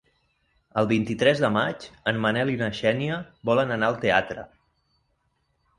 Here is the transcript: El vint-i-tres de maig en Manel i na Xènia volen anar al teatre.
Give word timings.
El 0.81 0.87
vint-i-tres 0.91 1.43
de 1.43 1.51
maig 1.57 1.85
en 2.13 2.23
Manel 2.25 2.53
i 2.55 2.59
na 2.65 2.71
Xènia 2.81 3.21
volen 3.53 3.79
anar 3.79 3.93
al 3.93 4.01
teatre. 4.07 4.49